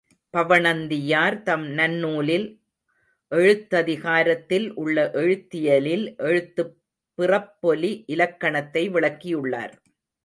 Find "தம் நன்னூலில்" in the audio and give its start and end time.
1.41-2.59